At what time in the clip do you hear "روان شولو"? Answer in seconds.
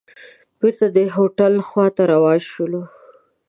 2.11-2.81